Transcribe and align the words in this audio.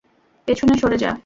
পেছনে 0.47 0.73
সরে 0.77 0.97
যা। 0.97 1.11